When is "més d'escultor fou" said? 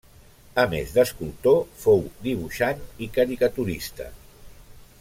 0.69-2.01